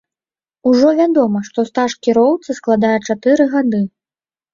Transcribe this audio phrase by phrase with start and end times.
[0.69, 3.83] Ужо вядома, што стаж кіроўцы складае чатыры гады.